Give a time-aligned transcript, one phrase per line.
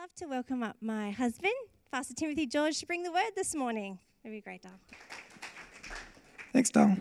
[0.00, 1.52] love to welcome up my husband,
[1.92, 3.98] Pastor Timothy George, to bring the word this morning.
[4.24, 4.72] It'll be great, Dal.
[6.54, 6.96] Thanks, Dal.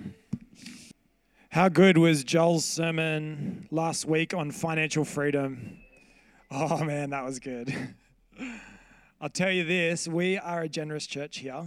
[1.49, 5.77] How good was Joel's sermon last week on financial freedom?
[6.51, 7.73] Oh man, that was good.
[9.21, 11.65] I'll tell you this, we are a generous church here.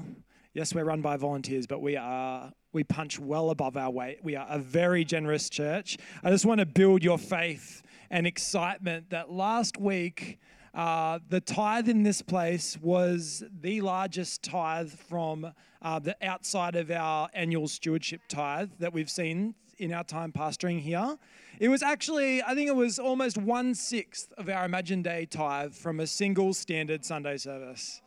[0.52, 4.18] Yes, we're run by volunteers, but we are we punch well above our weight.
[4.22, 5.96] We are a very generous church.
[6.22, 7.80] I just want to build your faith
[8.10, 10.38] and excitement that last week
[10.74, 15.52] uh, the tithe in this place was the largest tithe from
[15.82, 20.80] uh, the outside of our annual stewardship tithe that we've seen in our time pastoring
[20.80, 21.18] here.
[21.58, 25.74] It was actually, I think it was almost one sixth of our Imagine Day tithe
[25.74, 28.00] from a single standard Sunday service.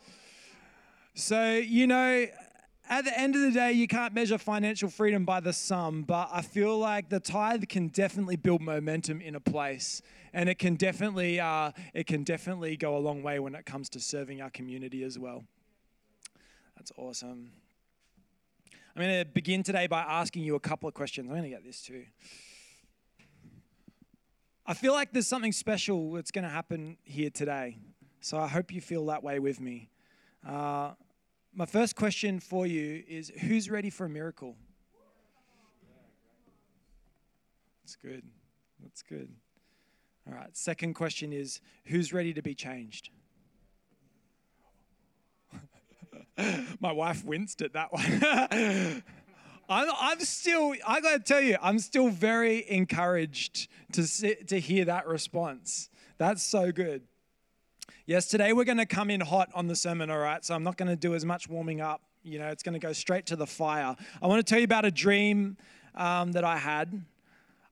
[1.14, 2.28] So, you know,
[2.90, 6.30] at the end of the day, you can't measure financial freedom by the sum, but
[6.32, 10.02] I feel like the tithe can definitely build momentum in a place,
[10.36, 13.90] and it can definitely uh, it can definitely go a long way when it comes
[13.90, 15.46] to serving our community as well.
[16.76, 17.52] That's awesome.
[18.96, 21.28] I'm going to begin today by asking you a couple of questions.
[21.28, 22.04] I'm going to get this too.
[24.66, 27.78] I feel like there's something special that's going to happen here today,
[28.20, 29.90] so I hope you feel that way with me.
[30.46, 30.92] Uh,
[31.54, 34.58] my first question for you is who's ready for a miracle?
[37.84, 38.24] That's good.
[38.82, 39.30] That's good.
[40.28, 40.56] All right.
[40.56, 43.10] Second question is who's ready to be changed?
[46.80, 49.04] My wife winced at that one.
[49.70, 54.60] I'm, I'm still, I got to tell you, I'm still very encouraged to, see, to
[54.60, 55.90] hear that response.
[56.18, 57.04] That's so good.
[58.06, 60.44] Yes, today we're to come in hot on the sermon, all right?
[60.46, 62.02] So I'm not to do as much warming up.
[62.24, 63.96] You know, it's to go straight to the fire.
[64.22, 65.58] I want to tell you about a dream
[65.96, 67.02] um, that I had.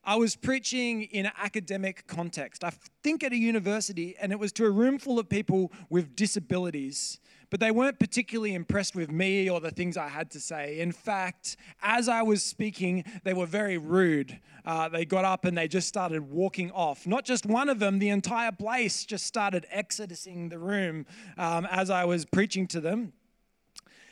[0.06, 4.52] I was preaching in an academic context, I think at a university, and it was
[4.52, 7.18] to a room full of people with disabilities
[7.54, 10.80] but they weren't particularly impressed with me or the things I had to say.
[10.80, 14.40] In fact, as I was speaking, they were very rude.
[14.64, 17.06] Uh, they got up and they just started walking off.
[17.06, 21.06] Not just one of them, the entire place just started exodusing the room
[21.38, 23.12] um, as I was preaching to them.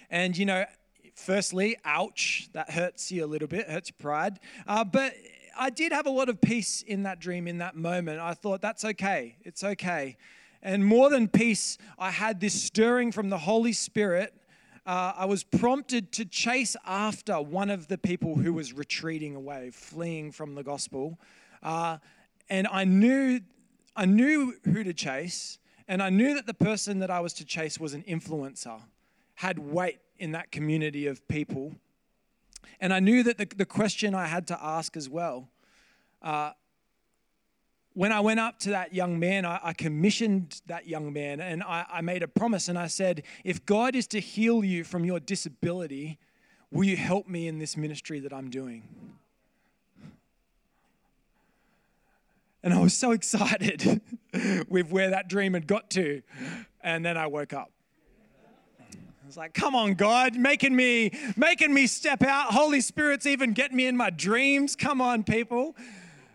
[0.08, 0.64] And, you know,
[1.16, 4.38] firstly, ouch, that hurts you a little bit, hurts your pride.
[4.68, 5.14] Uh, but
[5.56, 8.20] I did have a lot of peace in that dream, in that moment.
[8.20, 10.16] I thought, that's okay, it's okay.
[10.62, 14.32] And more than peace, I had this stirring from the Holy Spirit.
[14.86, 19.70] Uh, I was prompted to chase after one of the people who was retreating away,
[19.72, 21.18] fleeing from the gospel.
[21.62, 21.98] Uh,
[22.48, 23.40] and I knew,
[23.96, 25.58] I knew who to chase,
[25.88, 28.80] and I knew that the person that I was to chase was an influencer,
[29.34, 31.74] had weight in that community of people.
[32.80, 35.48] And I knew that the, the question I had to ask as well
[36.22, 36.52] uh,
[37.94, 41.62] when I went up to that young man, I, I commissioned that young man and
[41.62, 45.04] I, I made a promise and I said, If God is to heal you from
[45.04, 46.18] your disability,
[46.70, 48.88] will you help me in this ministry that I'm doing?
[52.62, 54.00] And I was so excited
[54.68, 56.22] with where that dream had got to.
[56.82, 57.70] And then I woke up.
[59.22, 62.52] I was like, come on, God, making me, making me step out.
[62.52, 64.74] Holy Spirit's even getting me in my dreams.
[64.74, 65.76] Come on, people.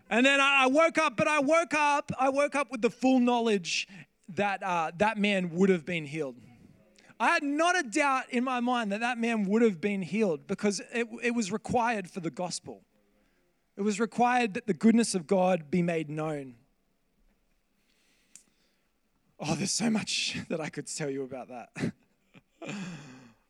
[0.08, 3.20] And then I woke up, but I woke up, I woke up with the full
[3.20, 3.88] knowledge
[4.34, 6.36] that uh, that man would have been healed.
[7.20, 10.46] I had not a doubt in my mind that that man would have been healed
[10.46, 12.84] because it, it was required for the gospel.
[13.76, 16.54] It was required that the goodness of God be made known.
[19.38, 21.92] Oh, there's so much that I could tell you about that.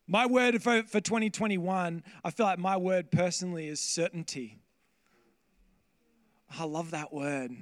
[0.07, 4.59] my word for, for 2021, I feel like my word personally is certainty.
[6.59, 7.53] I love that word.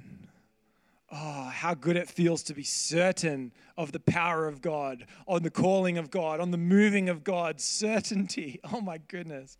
[1.11, 5.49] Oh, how good it feels to be certain of the power of God, on the
[5.49, 7.61] calling of God, on the moving of God.
[7.61, 8.59] Certainty.
[8.73, 9.57] Oh my goodness.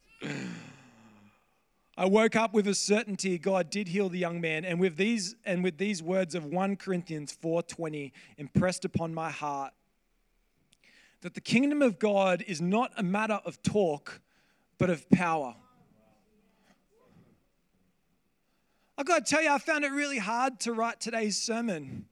[2.00, 5.36] I woke up with a certainty God did heal the young man, and with these
[5.46, 9.74] and with these words of 1 Corinthians 4:20 impressed upon my heart
[11.28, 14.22] that the kingdom of God is not a matter of talk,
[14.78, 15.56] but of power.
[18.98, 22.06] I've got to tell you, I found it really hard to write today's sermon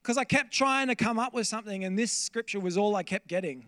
[0.00, 3.02] because I kept trying to come up with something, and this scripture was all I
[3.02, 3.66] kept getting.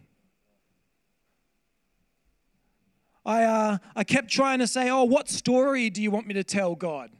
[3.27, 6.43] I, uh, I kept trying to say, Oh, what story do you want me to
[6.43, 7.11] tell, God?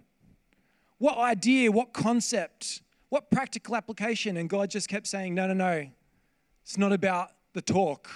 [0.97, 2.81] What idea, what concept,
[3.11, 4.39] what practical application?
[4.39, 5.91] And God just kept saying, No, no, no.
[6.63, 8.09] It's not about the talk,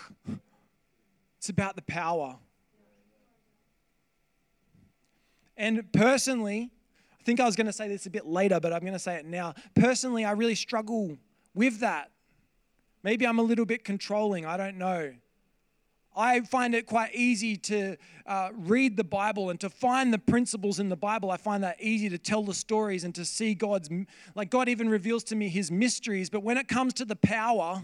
[1.39, 2.37] it's about the power.
[5.57, 6.71] And personally,
[7.21, 8.99] I think I was going to say this a bit later, but I'm going to
[8.99, 9.55] say it now.
[9.75, 11.17] Personally, I really struggle
[11.55, 12.11] with that.
[13.03, 14.47] Maybe I'm a little bit controlling.
[14.47, 15.15] I don't know.
[16.17, 17.97] I find it quite easy to
[18.27, 21.31] uh, read the Bible and to find the principles in the Bible.
[21.31, 23.89] I find that easy to tell the stories and to see God's,
[24.35, 26.31] like, God even reveals to me his mysteries.
[26.31, 27.83] But when it comes to the power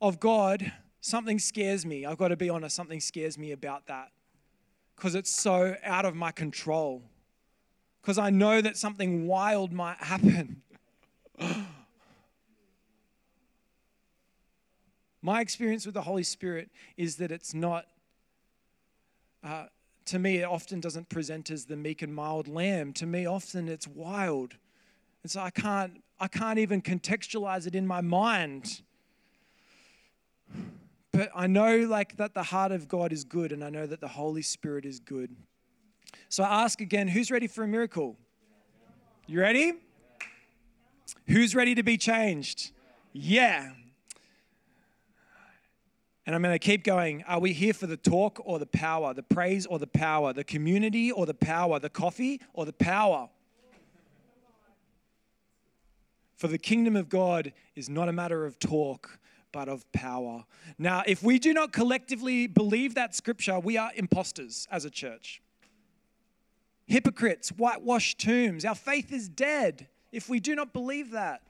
[0.00, 2.04] of God, something scares me.
[2.04, 4.10] I've got to be honest, something scares me about that
[4.94, 7.02] because it's so out of my control.
[8.00, 10.62] Because I know that something wild might happen.
[15.26, 17.86] My experience with the Holy Spirit is that it's not,
[19.42, 19.64] uh,
[20.04, 22.92] to me, it often doesn't present as the meek and mild lamb.
[22.92, 24.54] To me, often it's wild.
[25.24, 28.82] And so I can't, I can't even contextualize it in my mind.
[31.12, 34.00] But I know like that the heart of God is good and I know that
[34.00, 35.34] the Holy Spirit is good.
[36.28, 38.16] So I ask again, who's ready for a miracle?
[39.26, 39.72] You ready?
[41.26, 42.72] Who's ready to be changed?
[43.12, 43.72] Yeah.
[46.26, 47.24] And I'm going to keep going.
[47.24, 50.44] Are we here for the talk or the power, the praise or the power, the
[50.44, 53.28] community or the power, the coffee or the power?
[56.36, 59.18] For the kingdom of God is not a matter of talk,
[59.56, 60.44] but of power.
[60.76, 65.40] Now, if we do not collectively believe that scripture, we are imposters as a church.
[66.86, 68.66] Hypocrites, whitewashed tombs.
[68.66, 71.40] Our faith is dead if we do not believe that.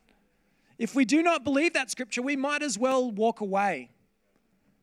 [0.79, 3.91] If we do not believe that scripture, we might as well walk away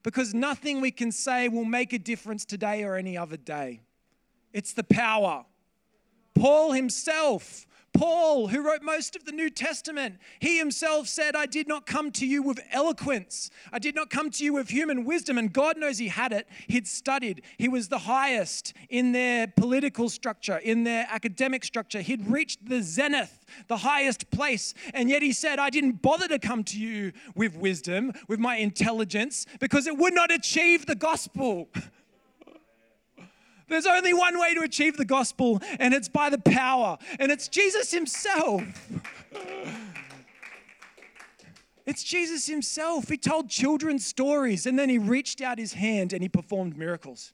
[0.04, 3.80] because nothing we can say will make a difference today or any other day.
[4.52, 5.46] It's the power.
[6.36, 11.68] Paul himself Paul, who wrote most of the New Testament, he himself said, I did
[11.68, 13.52] not come to you with eloquence.
[13.72, 15.38] I did not come to you with human wisdom.
[15.38, 16.48] And God knows he had it.
[16.68, 17.44] He'd studied.
[17.58, 22.02] He was the highest in their political structure, in their academic structure.
[22.02, 24.74] He'd reached the zenith, the highest place.
[24.94, 28.56] And yet he said, I didn't bother to come to you with wisdom, with my
[28.56, 31.70] intelligence, because it would not achieve the gospel.
[33.74, 37.48] There's only one way to achieve the gospel, and it's by the power, and it's
[37.48, 38.62] Jesus Himself.
[41.84, 43.10] It's Jesus Himself.
[43.10, 47.34] He told children stories, and then He reached out His hand and He performed miracles.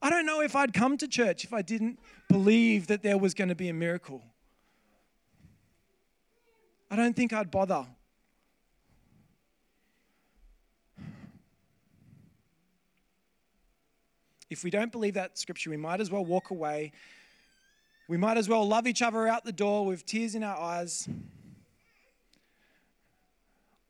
[0.00, 1.98] I don't know if I'd come to church if I didn't
[2.28, 4.22] believe that there was going to be a miracle.
[6.88, 7.84] I don't think I'd bother.
[14.48, 16.92] If we don't believe that scripture, we might as well walk away.
[18.08, 21.08] We might as well love each other out the door with tears in our eyes.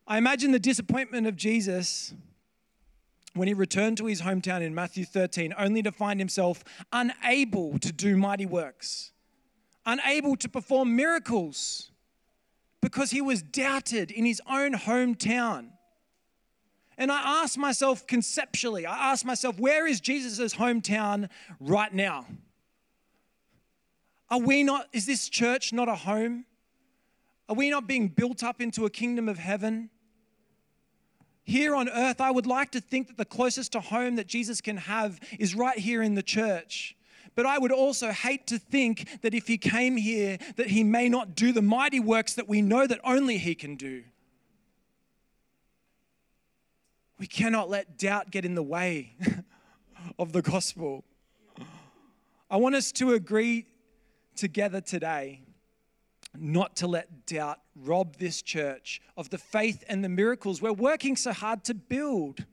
[0.06, 2.14] I imagine the disappointment of Jesus
[3.34, 7.92] when he returned to his hometown in Matthew 13, only to find himself unable to
[7.92, 9.12] do mighty works,
[9.84, 11.90] unable to perform miracles,
[12.80, 15.72] because he was doubted in his own hometown.
[16.98, 21.28] And I ask myself conceptually, I ask myself, where is Jesus' hometown
[21.60, 22.26] right now?
[24.30, 26.46] Are we not, is this church not a home?
[27.48, 29.90] Are we not being built up into a kingdom of heaven?
[31.44, 34.60] Here on earth, I would like to think that the closest to home that Jesus
[34.60, 36.96] can have is right here in the church.
[37.36, 41.08] But I would also hate to think that if he came here, that he may
[41.08, 44.02] not do the mighty works that we know that only he can do.
[47.18, 49.14] We cannot let doubt get in the way
[50.18, 51.04] of the gospel.
[52.50, 53.66] I want us to agree
[54.36, 55.42] together today
[56.38, 61.16] not to let doubt rob this church of the faith and the miracles we're working
[61.16, 62.44] so hard to build.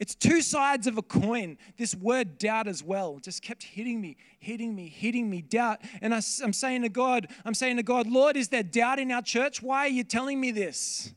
[0.00, 1.56] It's two sides of a coin.
[1.76, 5.80] This word doubt as well just kept hitting me, hitting me, hitting me, doubt.
[6.02, 9.12] And I, am saying to God, I'm saying to God, Lord, is there doubt in
[9.12, 9.62] our church?
[9.62, 11.14] Why are you telling me this?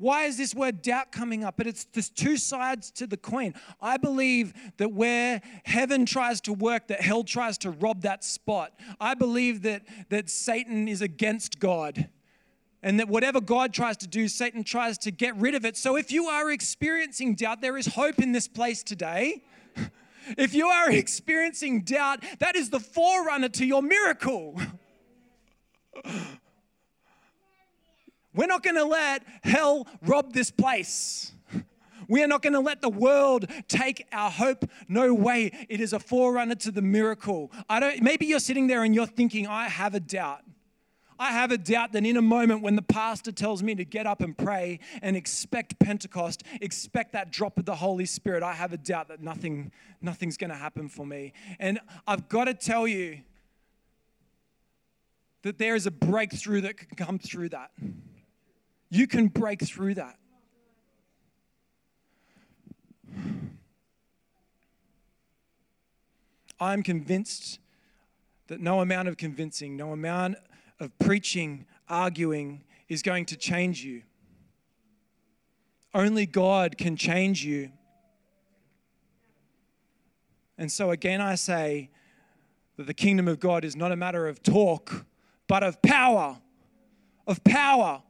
[0.00, 1.58] Why is this word doubt coming up?
[1.58, 3.52] But it's there's two sides to the coin.
[3.82, 8.72] I believe that where heaven tries to work, that hell tries to rob that spot.
[8.98, 12.08] I believe that, that Satan is against God.
[12.82, 15.76] And that whatever God tries to do, Satan tries to get rid of it.
[15.76, 19.44] So if you are experiencing doubt, there is hope in this place today.
[20.38, 24.60] If you are experiencing doubt, that is the forerunner to your miracle.
[28.34, 31.32] We're not going to let hell rob this place.
[32.08, 34.68] We are not going to let the world take our hope.
[34.88, 35.66] No way.
[35.68, 37.52] It is a forerunner to the miracle.
[37.68, 40.42] I don't maybe you're sitting there and you're thinking I have a doubt.
[41.20, 44.06] I have a doubt that in a moment when the pastor tells me to get
[44.06, 48.72] up and pray and expect Pentecost, expect that drop of the Holy Spirit, I have
[48.72, 49.70] a doubt that nothing,
[50.00, 51.34] nothing's going to happen for me.
[51.58, 53.20] And I've got to tell you
[55.42, 57.70] that there is a breakthrough that can come through that.
[58.90, 60.16] You can break through that.
[66.58, 67.58] I'm convinced
[68.48, 70.36] that no amount of convincing, no amount
[70.78, 74.02] of preaching, arguing is going to change you.
[75.94, 77.70] Only God can change you.
[80.58, 81.90] And so, again, I say
[82.76, 85.06] that the kingdom of God is not a matter of talk,
[85.46, 86.38] but of power.
[87.26, 88.02] Of power.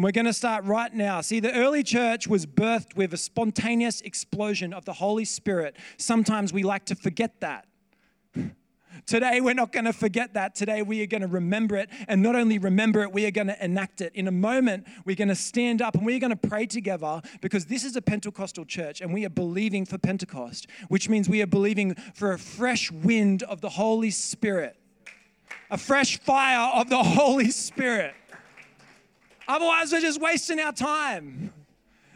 [0.00, 1.20] And we're going to start right now.
[1.20, 5.76] See, the early church was birthed with a spontaneous explosion of the Holy Spirit.
[5.98, 7.66] Sometimes we like to forget that.
[9.06, 10.54] Today, we're not going to forget that.
[10.54, 11.90] Today, we are going to remember it.
[12.08, 14.14] And not only remember it, we are going to enact it.
[14.14, 17.66] In a moment, we're going to stand up and we're going to pray together because
[17.66, 21.46] this is a Pentecostal church and we are believing for Pentecost, which means we are
[21.46, 24.78] believing for a fresh wind of the Holy Spirit,
[25.70, 28.14] a fresh fire of the Holy Spirit.
[29.50, 31.52] Otherwise, we're just wasting our time.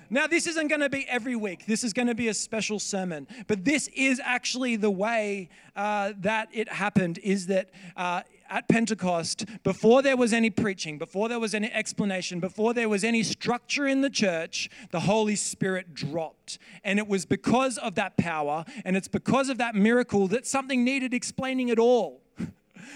[0.08, 1.66] Now, this isn't going to be every week.
[1.66, 3.26] This is going to be a special sermon.
[3.48, 9.46] But this is actually the way uh, that it happened is that uh, at Pentecost,
[9.64, 13.88] before there was any preaching, before there was any explanation, before there was any structure
[13.88, 16.60] in the church, the Holy Spirit dropped.
[16.84, 20.84] And it was because of that power and it's because of that miracle that something
[20.84, 22.20] needed explaining at all.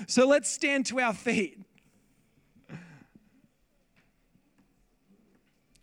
[0.07, 1.59] So let's stand to our feet.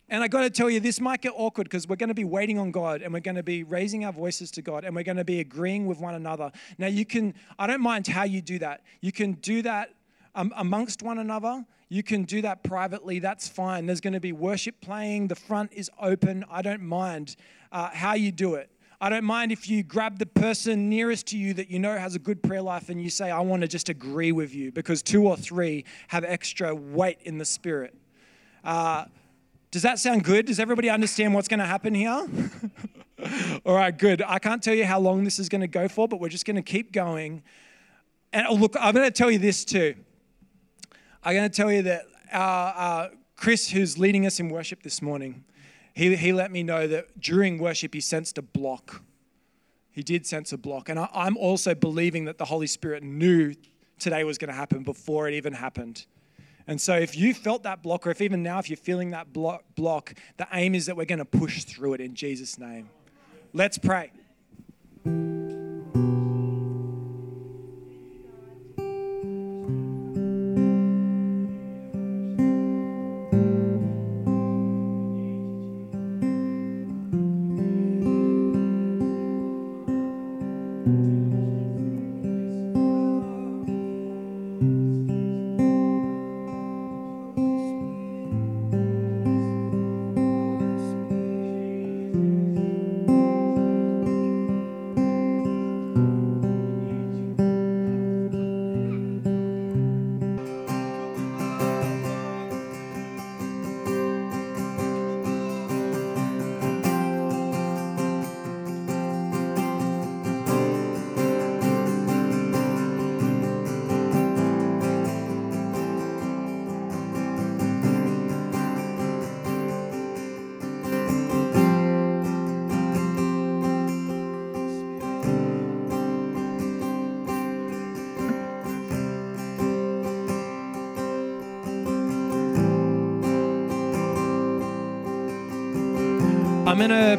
[0.08, 2.24] And I got to tell you, this might get awkward because we're going to be
[2.24, 5.02] waiting on God and we're going to be raising our voices to God and we're
[5.02, 6.52] going to be agreeing with one another.
[6.78, 8.82] Now, you can, I don't mind how you do that.
[9.00, 9.94] You can do that
[10.36, 11.64] um, amongst one another.
[11.88, 13.18] You can do that privately.
[13.18, 13.86] That's fine.
[13.86, 15.26] There's going to be worship playing.
[15.26, 16.44] The front is open.
[16.48, 17.34] I don't mind
[17.72, 18.70] uh, how you do it.
[19.00, 22.14] I don't mind if you grab the person nearest to you that you know has
[22.14, 25.02] a good prayer life and you say, I want to just agree with you because
[25.02, 27.94] two or three have extra weight in the spirit.
[28.64, 29.04] Uh,
[29.70, 30.46] does that sound good?
[30.46, 32.10] Does everybody understand what's going to happen here?
[33.64, 34.22] All right, good.
[34.22, 36.44] I can't tell you how long this is going to go for, but we're just
[36.44, 37.42] going to keep going.
[38.32, 39.94] And oh, look, I'm going to tell you this too.
[41.22, 45.02] I'm going to tell you that our, uh, Chris, who's leading us in worship this
[45.02, 45.44] morning,
[45.94, 49.02] he, he let me know that during worship he sensed a block.
[49.90, 50.90] He did sense a block.
[50.90, 53.54] And I, I'm also believing that the Holy Spirit knew
[53.98, 56.04] today was going to happen before it even happened.
[56.68, 59.32] And so, if you felt that block, or if even now, if you're feeling that
[59.32, 62.88] block, block the aim is that we're going to push through it in Jesus' name.
[63.52, 64.10] Let's pray.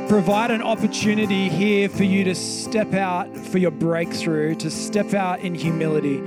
[0.07, 5.41] Provide an opportunity here for you to step out for your breakthrough, to step out
[5.41, 6.21] in humility.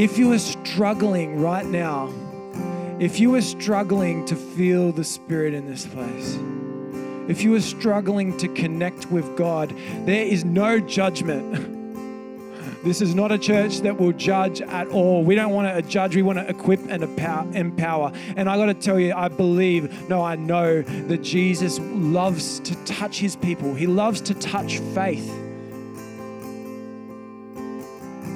[0.00, 2.10] If you are struggling right now,
[2.98, 6.38] if you are struggling to feel the Spirit in this place,
[7.28, 11.74] if you are struggling to connect with God, there is no judgment.
[12.88, 15.22] This is not a church that will judge at all.
[15.22, 18.12] We don't want to judge, we want to equip and empower.
[18.34, 22.74] And I got to tell you, I believe, no, I know that Jesus loves to
[22.86, 25.28] touch his people, he loves to touch faith.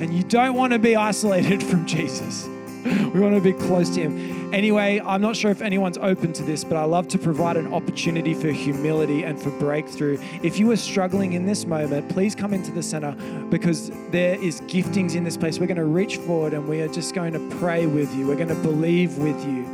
[0.03, 2.47] And you don't want to be isolated from Jesus.
[2.85, 4.53] We want to be close to Him.
[4.53, 7.73] Anyway, I'm not sure if anyone's open to this, but I love to provide an
[7.73, 10.19] opportunity for humility and for breakthrough.
[10.43, 13.13] If you are struggling in this moment, please come into the center
[13.51, 15.59] because there is giftings in this place.
[15.59, 18.27] We're going to reach forward and we are just going to pray with you.
[18.27, 19.65] We're going to believe with you.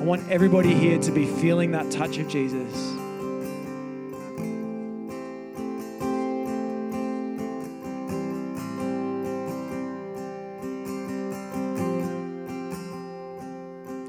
[0.00, 3.05] I want everybody here to be feeling that touch of Jesus.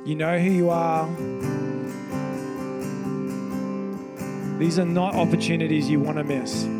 [0.07, 1.05] You know who you are.
[4.57, 6.76] These are not opportunities you want to miss.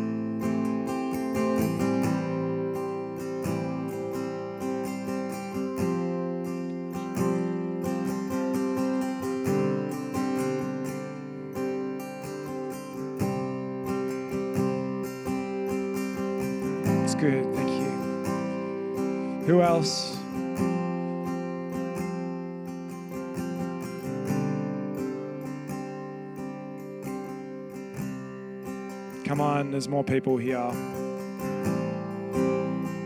[29.28, 30.72] Come on, there's more people here.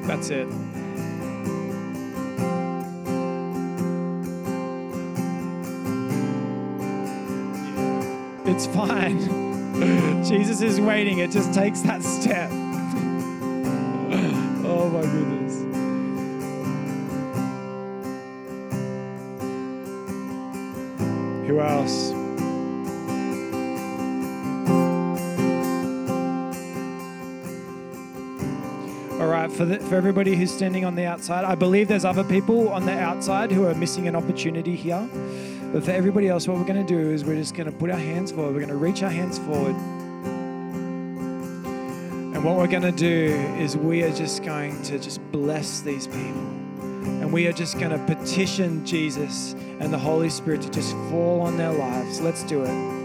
[0.07, 0.47] That's it.
[8.47, 9.19] It's fine.
[10.25, 11.19] Jesus is waiting.
[11.19, 12.51] It just takes that step.
[14.65, 15.57] oh my goodness.
[21.49, 22.12] Who else?
[29.57, 32.87] For, the, for everybody who's standing on the outside, I believe there's other people on
[32.87, 35.09] the outside who are missing an opportunity here.
[35.73, 37.91] But for everybody else, what we're going to do is we're just going to put
[37.91, 38.55] our hands forward.
[38.55, 39.75] We're going to reach our hands forward.
[42.35, 46.07] And what we're going to do is we are just going to just bless these
[46.07, 46.41] people.
[47.03, 51.41] And we are just going to petition Jesus and the Holy Spirit to just fall
[51.41, 52.21] on their lives.
[52.21, 53.02] Let's do it.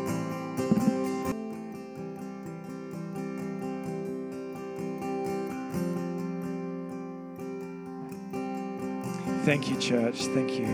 [9.47, 10.25] Thank you, church.
[10.25, 10.65] Thank you.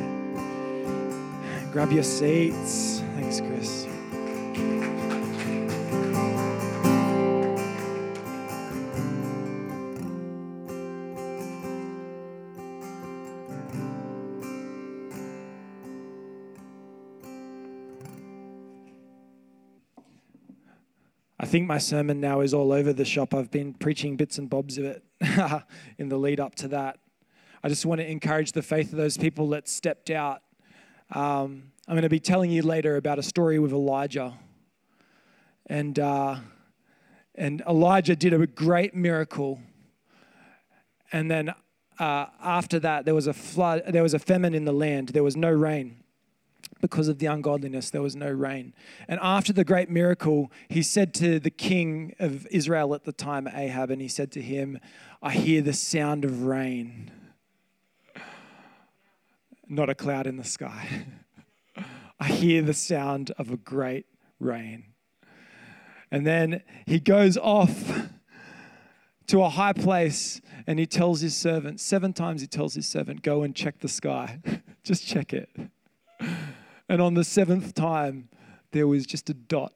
[1.72, 3.04] Grab your seats.
[3.18, 3.86] Thanks, Chris.
[21.40, 23.36] I think my sermon now is all over the shop.
[23.36, 25.04] I've been preaching bits and bobs of it
[26.00, 26.98] in the lead up to that.
[27.66, 30.42] I just want to encourage the faith of those people that stepped out.
[31.12, 34.34] Um, I'm going to be telling you later about a story with Elijah.
[35.68, 36.40] And, uh,
[37.36, 39.62] and Elijah did a great miracle.
[41.14, 41.54] And then
[42.00, 45.24] uh, after that, there was a flood, there was a famine in the land, there
[45.24, 46.04] was no rain.
[46.82, 48.74] Because of the ungodliness, there was no rain.
[49.08, 53.48] And after the great miracle, he said to the king of Israel at the time,
[53.48, 54.80] Ahab, and he said to him,
[55.22, 57.10] I hear the sound of rain
[59.68, 61.06] not a cloud in the sky.
[62.20, 64.06] I hear the sound of a great
[64.40, 64.86] rain.
[66.12, 68.08] And then he goes off
[69.28, 73.24] to a high place and he tells his servant, seven times he tells his servant,
[73.24, 74.40] go and check the sky.
[74.84, 75.50] just check it.
[76.88, 78.30] And on the seventh time,
[78.72, 79.74] there was just a dot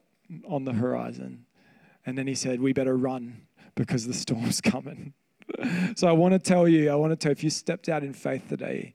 [0.47, 1.45] on the horizon.
[2.05, 5.13] And then he said, we better run because the storm's coming.
[5.95, 8.03] so I want to tell you, I want to tell you, if you stepped out
[8.03, 8.93] in faith today,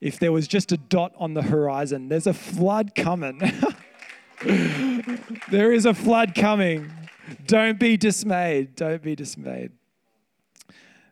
[0.00, 2.08] if there was just a dot on the horizon.
[2.08, 3.38] There's a flood coming.
[5.50, 6.90] there is a flood coming.
[7.46, 8.74] Don't be dismayed.
[8.74, 9.72] Don't be dismayed.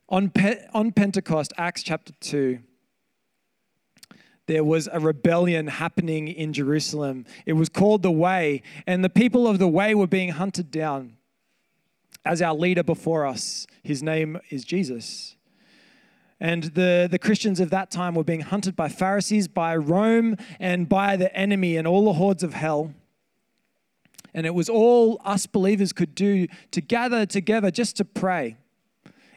[0.09, 2.61] On, Pe- on Pentecost, Acts chapter 2,
[4.47, 7.27] there was a rebellion happening in Jerusalem.
[7.45, 11.19] It was called the Way, and the people of the Way were being hunted down.
[12.25, 15.37] As our leader before us, his name is Jesus.
[16.41, 20.89] And the, the Christians of that time were being hunted by Pharisees, by Rome, and
[20.89, 22.95] by the enemy and all the hordes of hell.
[24.35, 28.57] And it was all us believers could do to gather together just to pray.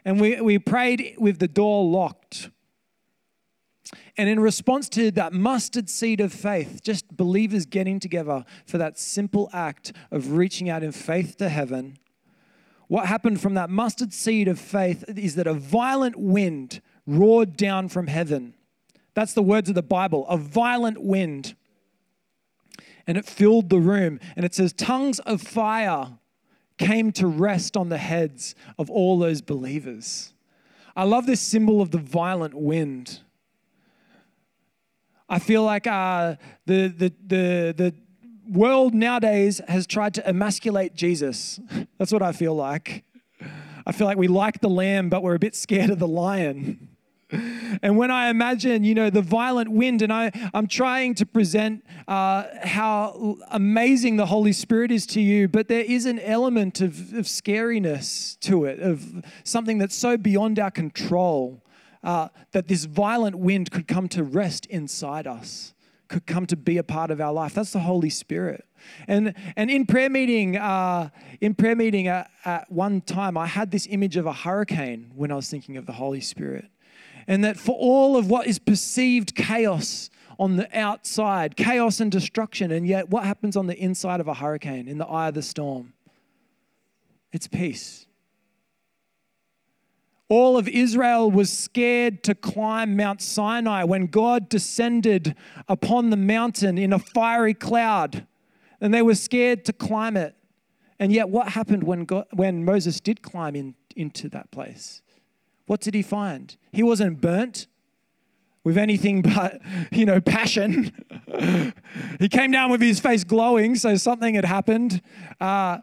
[0.06, 2.50] And we, we prayed with the door locked.
[4.18, 9.00] And in response to that mustard seed of faith, just believers getting together for that
[9.00, 11.98] simple act of reaching out in faith to heaven,
[12.88, 17.90] what happened from that mustard seed of faith is that a violent wind roared down
[17.90, 18.54] from heaven.
[19.14, 21.56] That's the words of the Bible a violent wind.
[23.08, 24.20] And it filled the room.
[24.36, 26.18] And it says, tongues of fire
[26.78, 30.34] came to rest on the heads of all those believers.
[30.96, 33.22] I love this symbol of the violent wind.
[35.30, 36.36] I feel like uh,
[36.66, 37.96] the, the, the, the
[38.50, 41.60] world nowadays has tried to emasculate Jesus.
[41.98, 43.04] That's what I feel like.
[43.86, 46.90] I feel like we like the lamb, but we're a bit scared of the lion.
[47.82, 51.86] And when I imagine, you know, the violent wind, and I, I'm trying to present
[52.08, 57.14] uh, how amazing the Holy Spirit is to you, but there is an element of,
[57.14, 61.64] of scariness to it, of something that's so beyond our control
[62.04, 65.74] uh, that this violent wind could come to rest inside us,
[66.08, 67.54] could come to be a part of our life.
[67.54, 68.66] That's the Holy Spirit.
[69.08, 73.72] And, and in prayer meeting, uh, in prayer meeting at, at one time, I had
[73.72, 76.66] this image of a hurricane when I was thinking of the Holy Spirit.
[77.28, 82.72] And that for all of what is perceived chaos on the outside, chaos and destruction,
[82.72, 85.44] and yet what happens on the inside of a hurricane, in the eye of the
[85.44, 85.94] storm?
[87.32, 88.08] It's peace.
[90.30, 95.36] All of Israel was scared to climb Mount Sinai when God descended
[95.68, 98.26] upon the mountain in a fiery cloud,
[98.80, 100.36] and they were scared to climb it.
[101.00, 105.02] And yet, what happened when, God, when Moses did climb in, into that place?
[105.72, 106.54] What did he find?
[106.74, 107.68] He wasn't burnt
[108.66, 110.92] with anything but, you know, passion.
[112.20, 115.02] he came down with his face glowing, so something had happened.
[115.40, 115.78] Uh,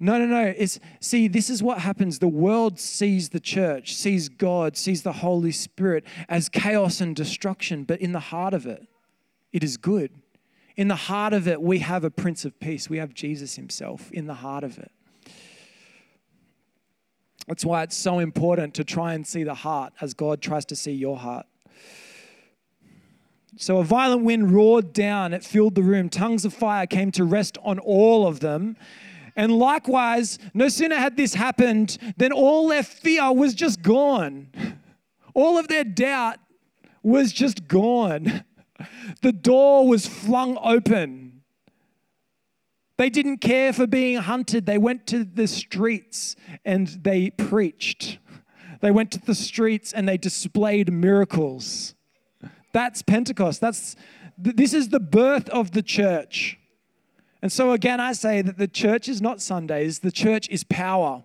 [0.00, 0.54] no, no, no.
[0.56, 2.18] It's see, this is what happens.
[2.18, 7.84] The world sees the church, sees God, sees the Holy Spirit as chaos and destruction,
[7.84, 8.88] but in the heart of it,
[9.52, 10.12] it is good.
[10.76, 12.88] In the heart of it, we have a Prince of Peace.
[12.88, 14.92] We have Jesus Himself in the heart of it.
[17.46, 20.76] That's why it's so important to try and see the heart as God tries to
[20.76, 21.46] see your heart.
[23.58, 26.08] So a violent wind roared down, it filled the room.
[26.10, 28.76] Tongues of fire came to rest on all of them.
[29.34, 34.48] And likewise, no sooner had this happened than all their fear was just gone.
[35.34, 36.38] All of their doubt
[37.02, 38.44] was just gone.
[39.22, 41.25] The door was flung open.
[42.96, 44.66] They didn't care for being hunted.
[44.66, 48.18] They went to the streets and they preached.
[48.80, 51.94] They went to the streets and they displayed miracles.
[52.72, 53.60] That's Pentecost.
[53.60, 53.96] That's
[54.38, 56.58] this is the birth of the church.
[57.42, 61.24] And so, again, I say that the church is not Sundays, the church is power.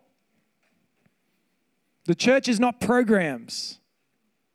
[2.05, 3.79] The church is not programs,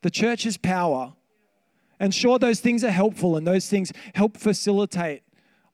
[0.02, 1.14] the church is power.
[1.98, 5.22] And sure, those things are helpful and those things help facilitate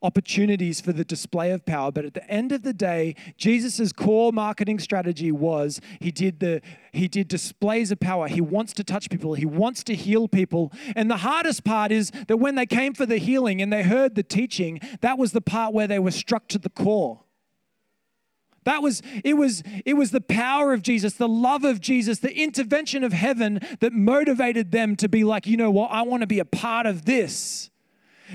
[0.03, 1.91] opportunities for the display of power.
[1.91, 6.61] But at the end of the day, Jesus' core marketing strategy was he did the
[6.91, 8.27] he did displays of power.
[8.27, 10.71] He wants to touch people, he wants to heal people.
[10.95, 14.15] And the hardest part is that when they came for the healing and they heard
[14.15, 17.21] the teaching, that was the part where they were struck to the core.
[18.65, 22.35] That was it was it was the power of Jesus, the love of Jesus, the
[22.35, 26.27] intervention of heaven that motivated them to be like, you know what, I want to
[26.27, 27.69] be a part of this.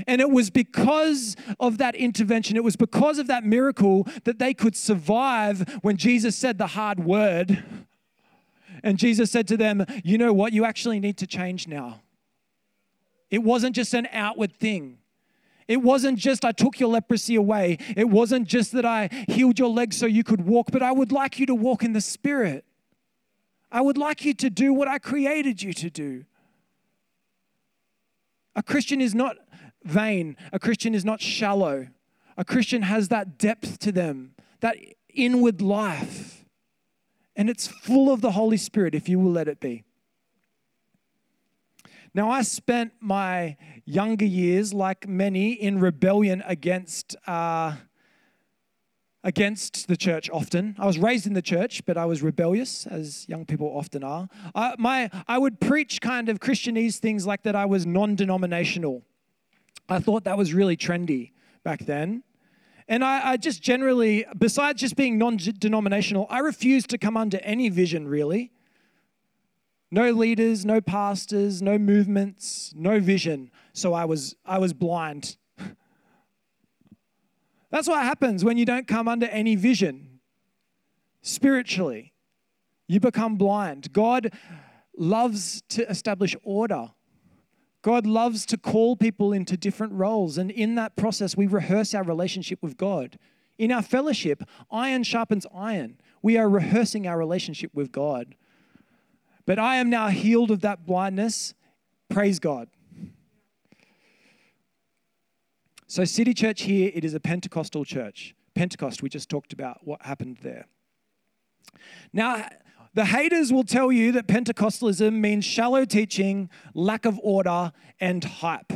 [0.07, 4.55] And it was because of that intervention, it was because of that miracle that they
[4.55, 7.63] could survive when Jesus said the hard word.
[8.83, 10.53] And Jesus said to them, You know what?
[10.53, 12.01] You actually need to change now.
[13.31, 14.99] It wasn't just an outward thing.
[15.67, 17.77] It wasn't just I took your leprosy away.
[17.95, 21.13] It wasn't just that I healed your legs so you could walk, but I would
[21.13, 22.65] like you to walk in the Spirit.
[23.71, 26.25] I would like you to do what I created you to do.
[28.57, 29.37] A Christian is not
[29.85, 30.37] vain.
[30.53, 31.89] A Christian is not shallow.
[32.37, 34.77] A Christian has that depth to them, that
[35.13, 36.45] inward life.
[37.35, 39.85] And it's full of the Holy Spirit if you will let it be.
[42.15, 47.77] Now, I spent my younger years, like many, in rebellion against, uh,
[49.23, 50.75] against the church often.
[50.79, 54.29] I was raised in the church, but I was rebellious, as young people often are.
[54.55, 59.03] I, my, I would preach kind of Christianese things like that I was non denominational.
[59.89, 61.33] I thought that was really trendy
[61.65, 62.23] back then.
[62.89, 67.39] And I, I just generally, besides just being non denominational, I refused to come under
[67.43, 68.53] any vision really.
[69.91, 73.51] No leaders, no pastors, no movements, no vision.
[73.73, 75.37] So I was, I was blind.
[77.71, 80.21] That's what happens when you don't come under any vision
[81.23, 82.13] spiritually.
[82.87, 83.93] You become blind.
[83.93, 84.33] God
[84.97, 86.91] loves to establish order.
[87.89, 90.37] God loves to call people into different roles.
[90.37, 93.19] And in that process, we rehearse our relationship with God.
[93.57, 95.99] In our fellowship, iron sharpens iron.
[96.21, 98.35] We are rehearsing our relationship with God.
[99.47, 101.55] But I am now healed of that blindness.
[102.11, 102.69] Praise God.
[105.87, 108.35] So, City Church here, it is a Pentecostal church.
[108.55, 110.67] Pentecost, we just talked about what happened there.
[112.13, 112.51] Now,
[112.95, 118.73] the haters will tell you that Pentecostalism means shallow teaching, lack of order, and hype.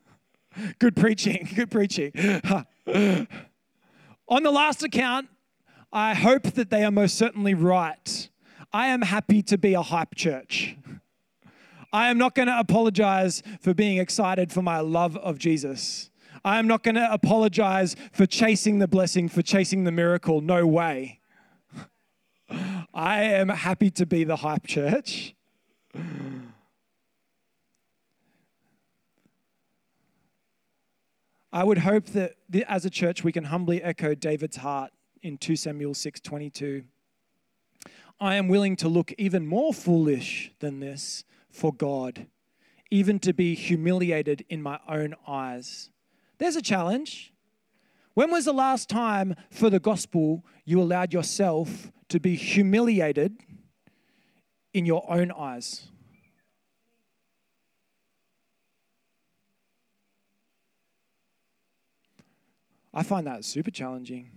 [0.78, 1.48] Good preaching.
[1.54, 2.12] Good preaching.
[4.28, 5.28] On the last account,
[5.92, 8.30] I hope that they are most certainly right.
[8.72, 10.76] I am happy to be a hype church.
[11.92, 16.10] I am not going to apologize for being excited for my love of Jesus.
[16.44, 20.40] I am not going to apologize for chasing the blessing, for chasing the miracle.
[20.40, 21.20] No way.
[22.94, 25.34] I am happy to be the hype church.
[31.54, 32.34] I would hope that
[32.68, 36.84] as a church we can humbly echo David's heart in 2 Samuel 6:22.
[38.20, 42.26] I am willing to look even more foolish than this for God,
[42.90, 45.90] even to be humiliated in my own eyes.
[46.38, 47.32] There's a challenge.
[48.14, 53.38] When was the last time for the gospel you allowed yourself to be humiliated
[54.74, 55.88] in your own eyes?
[62.92, 64.30] I find that super challenging.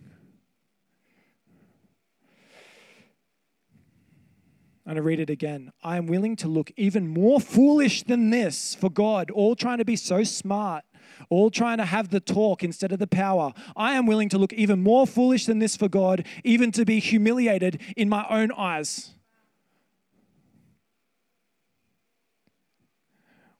[4.85, 5.73] I'm going to read it again.
[5.83, 9.85] I am willing to look even more foolish than this for God, all trying to
[9.85, 10.85] be so smart,
[11.29, 13.53] all trying to have the talk instead of the power.
[13.75, 16.99] I am willing to look even more foolish than this for God, even to be
[16.99, 19.11] humiliated in my own eyes.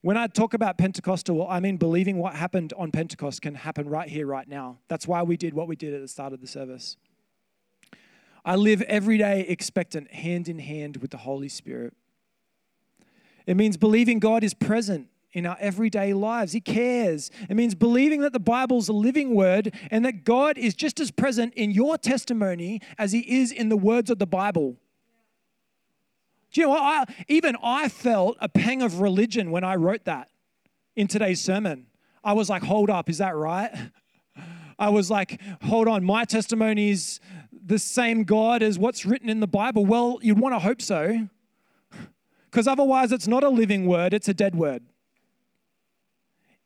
[0.01, 4.07] When I talk about Pentecostal, I mean believing what happened on Pentecost can happen right
[4.07, 4.77] here, right now.
[4.87, 6.95] That's why we did what we did at the start of the service.
[8.45, 11.95] I live every day expectant, hand in hand with the Holy Spirit.
[13.47, 16.53] It means believing God is present in our everyday lives.
[16.53, 17.29] He cares.
[17.49, 21.11] It means believing that the Bible's a living word and that God is just as
[21.11, 24.77] present in your testimony as He is in the words of the Bible.
[26.51, 26.81] Do you know what?
[26.81, 30.29] I, even I felt a pang of religion when I wrote that
[30.95, 31.87] in today's sermon.
[32.23, 33.71] I was like, hold up, is that right?
[34.79, 37.19] I was like, hold on, my testimony is
[37.51, 39.85] the same God as what's written in the Bible?
[39.85, 41.27] Well, you'd want to hope so.
[42.49, 44.81] Because otherwise, it's not a living word, it's a dead word.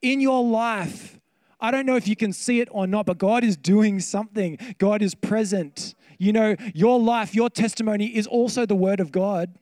[0.01, 1.19] In your life,
[1.59, 4.57] I don't know if you can see it or not, but God is doing something.
[4.77, 5.93] God is present.
[6.17, 9.55] You know, your life, your testimony is also the word of God.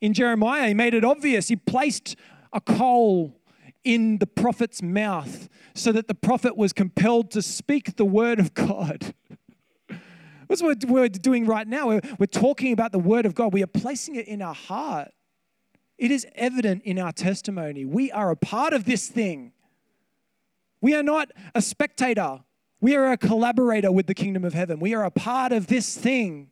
[0.00, 1.48] In Jeremiah, he made it obvious.
[1.48, 2.16] He placed
[2.52, 3.38] a coal
[3.84, 8.54] in the prophet's mouth so that the prophet was compelled to speak the word of
[8.54, 9.14] God.
[10.48, 11.88] That's what we're doing right now.
[11.88, 15.10] We're, we're talking about the word of God, we are placing it in our heart.
[15.98, 17.84] It is evident in our testimony.
[17.84, 19.52] We are a part of this thing.
[20.80, 22.40] We are not a spectator.
[22.80, 24.80] We are a collaborator with the kingdom of heaven.
[24.80, 26.50] We are a part of this thing.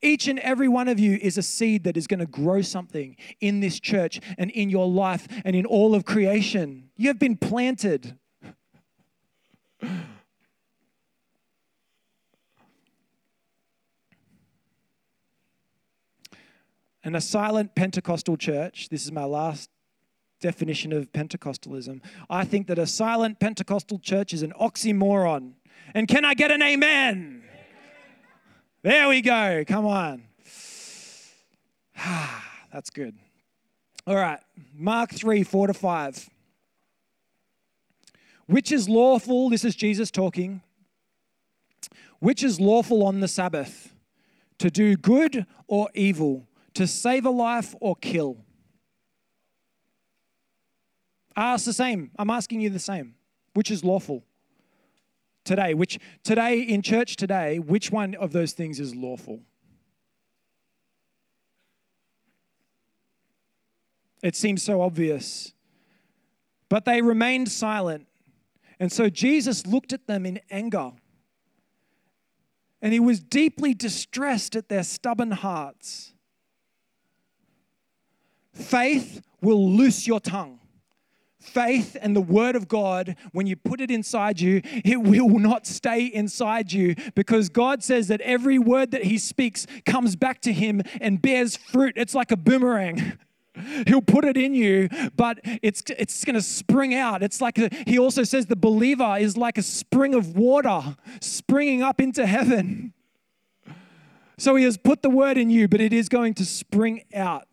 [0.00, 3.16] Each and every one of you is a seed that is going to grow something
[3.40, 6.90] in this church and in your life and in all of creation.
[6.96, 8.16] You have been planted.
[17.08, 19.70] And a silent Pentecostal church, this is my last
[20.42, 22.02] definition of Pentecostalism.
[22.28, 25.54] I think that a silent Pentecostal church is an oxymoron.
[25.94, 27.44] And can I get an amen?
[28.82, 29.64] There we go.
[29.66, 30.24] Come on.
[31.96, 32.44] Ah,
[32.74, 33.16] that's good.
[34.06, 34.40] All right.
[34.74, 36.28] Mark 3 4 to 5.
[38.44, 39.48] Which is lawful?
[39.48, 40.60] This is Jesus talking.
[42.18, 43.94] Which is lawful on the Sabbath?
[44.58, 46.47] To do good or evil?
[46.78, 48.44] To save a life or kill?
[51.36, 52.10] I ask the same.
[52.18, 53.14] I'm asking you the same.
[53.54, 54.24] Which is lawful?
[55.48, 59.40] today, which today in church today, which one of those things is lawful?
[64.22, 65.52] It seems so obvious.
[66.68, 68.06] But they remained silent.
[68.78, 70.92] And so Jesus looked at them in anger.
[72.82, 76.12] And he was deeply distressed at their stubborn hearts.
[78.58, 80.58] Faith will loose your tongue
[81.48, 85.66] faith and the word of God, when you put it inside you, it will not
[85.66, 90.52] stay inside you because God says that every word that He speaks comes back to
[90.52, 91.94] Him and bears fruit.
[91.96, 93.18] It's like a boomerang.
[93.88, 97.24] He'll put it in you, but it's it's going to spring out.
[97.24, 101.82] It's like a, he also says the believer is like a spring of water springing
[101.82, 102.92] up into heaven.
[104.36, 107.48] So he has put the word in you, but it is going to spring out.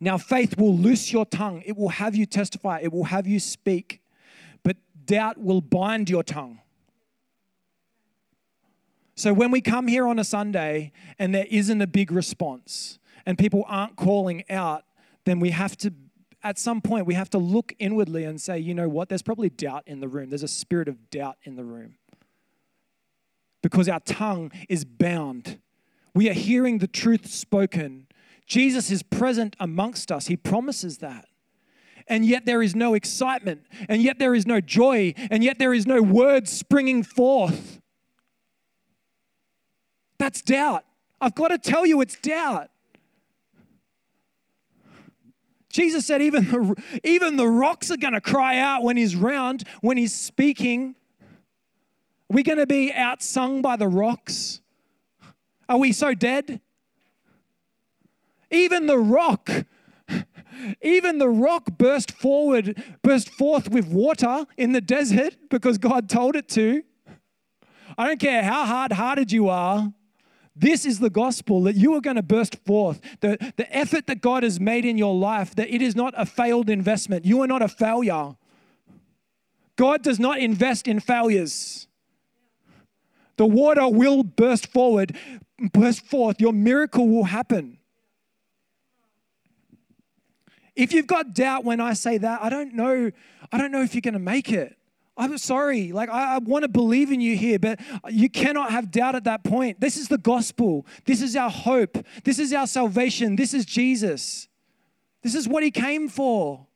[0.00, 3.40] Now, faith will loose your tongue, it will have you testify, it will have you
[3.40, 4.02] speak,
[4.62, 6.60] but doubt will bind your tongue.
[9.16, 13.38] So, when we come here on a Sunday and there isn't a big response and
[13.38, 14.84] people aren't calling out,
[15.24, 15.92] then we have to,
[16.42, 19.08] at some point, we have to look inwardly and say, you know what?
[19.08, 20.30] There's probably doubt in the room.
[20.30, 21.94] There's a spirit of doubt in the room.
[23.62, 25.58] Because our tongue is bound.
[26.12, 28.06] We are hearing the truth spoken.
[28.46, 30.26] Jesus is present amongst us.
[30.26, 31.26] He promises that.
[32.06, 35.72] And yet there is no excitement, and yet there is no joy, and yet there
[35.72, 37.80] is no word springing forth.
[40.18, 40.84] That's doubt.
[41.20, 42.68] I've got to tell you, it's doubt.
[45.70, 49.64] Jesus said, even the, even the rocks are going to cry out when he's round,
[49.80, 50.94] when he's speaking.
[52.30, 54.60] Are we going to be outsung by the rocks?
[55.68, 56.60] Are we so dead?
[58.50, 59.50] Even the rock,
[60.82, 66.36] even the rock burst forward, burst forth with water in the desert because God told
[66.36, 66.82] it to.
[67.96, 69.92] I don't care how hard hearted you are.
[70.56, 73.00] This is the gospel that you are going to burst forth.
[73.20, 76.24] The, the effort that God has made in your life, that it is not a
[76.24, 77.24] failed investment.
[77.24, 78.36] You are not a failure.
[79.76, 81.88] God does not invest in failures.
[83.36, 85.16] The water will burst forward,
[85.72, 86.40] burst forth.
[86.40, 87.78] Your miracle will happen.
[90.76, 93.10] If you've got doubt when I say that, I don't know.
[93.52, 94.76] I don't know if you're going to make it.
[95.16, 95.92] I'm sorry.
[95.92, 97.78] Like, I, I want to believe in you here, but
[98.10, 99.80] you cannot have doubt at that point.
[99.80, 100.86] This is the gospel.
[101.04, 101.98] This is our hope.
[102.24, 103.36] This is our salvation.
[103.36, 104.48] This is Jesus.
[105.22, 106.66] This is what he came for.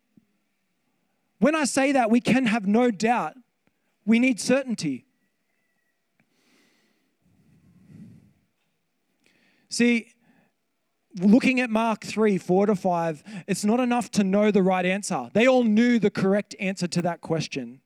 [1.40, 3.34] When I say that, we can have no doubt.
[4.06, 5.04] We need certainty.
[9.68, 10.12] See,
[11.20, 15.30] looking at Mark 3, 4 to 5, it's not enough to know the right answer.
[15.32, 17.80] They all knew the correct answer to that question.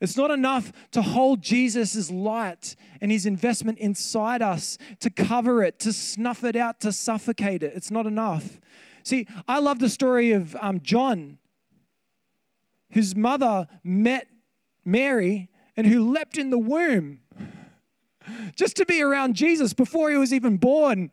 [0.00, 5.78] It's not enough to hold Jesus' light and his investment inside us, to cover it,
[5.80, 7.72] to snuff it out, to suffocate it.
[7.74, 8.60] It's not enough.
[9.02, 11.38] See, I love the story of um, John,
[12.90, 14.26] whose mother met
[14.84, 17.20] Mary and who leapt in the womb
[18.56, 21.10] just to be around Jesus before he was even born.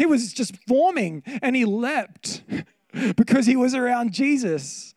[0.00, 2.42] He was just forming and he leapt
[3.16, 4.94] because he was around Jesus.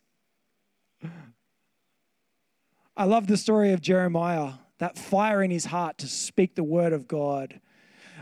[2.96, 6.94] I love the story of Jeremiah, that fire in his heart to speak the word
[6.94, 7.60] of God.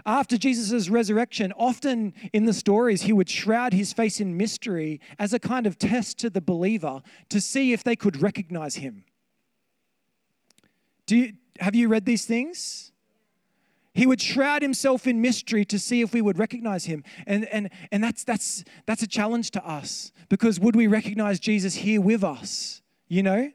[0.05, 5.33] After Jesus' resurrection, often in the stories, he would shroud his face in mystery as
[5.33, 9.05] a kind of test to the believer to see if they could recognize him.
[11.07, 12.92] Do you, have you read these things?
[13.95, 17.05] He would shroud himself in mystery to see if we would recognize him.
[17.27, 21.75] And, and, and that's, that's, that's a challenge to us because would we recognize Jesus
[21.75, 22.81] here with us?
[23.09, 23.53] You know?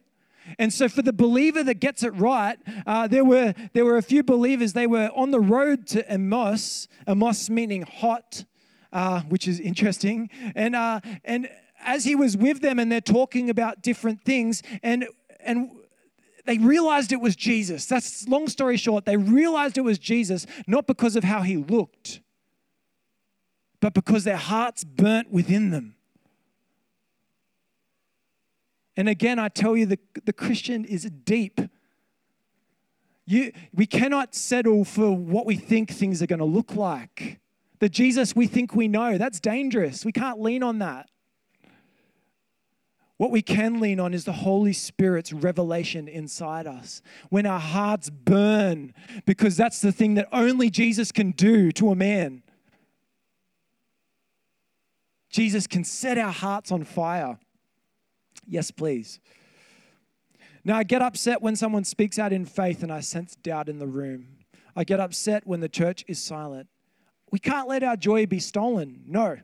[0.58, 4.02] And so, for the believer that gets it right, uh, there, were, there were a
[4.02, 8.46] few believers, they were on the road to Emmaus, Emmaus meaning hot,
[8.94, 10.30] uh, which is interesting.
[10.56, 11.50] And, uh, and
[11.84, 15.08] as he was with them and they're talking about different things, and,
[15.42, 15.72] and
[16.48, 17.86] they realized it was Jesus.
[17.86, 22.22] That's long story short, they realized it was Jesus, not because of how he looked,
[23.80, 25.96] but because their hearts burnt within them.
[28.96, 31.62] And again, I tell you, the, the Christian is deep.
[33.28, 37.40] You, we cannot settle for what we think things are going to look like.
[37.80, 40.04] The Jesus we think we know, that's dangerous.
[40.04, 41.10] We can't lean on that.
[43.18, 47.02] What we can lean on is the Holy Spirit's revelation inside us.
[47.30, 48.94] When our hearts burn,
[49.26, 52.44] because that's the thing that only Jesus can do to a man.
[55.30, 57.40] Jesus can set our hearts on fire.
[58.48, 59.20] Yes, please.
[60.64, 63.80] Now, I get upset when someone speaks out in faith and I sense doubt in
[63.80, 64.28] the room.
[64.76, 66.68] I get upset when the church is silent.
[67.32, 69.04] We can't let our joy be stolen.
[69.08, 69.38] No.